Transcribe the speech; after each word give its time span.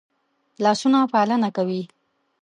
لاسونه 0.63 0.99
پالنه 1.11 1.49
کوي 1.57 1.81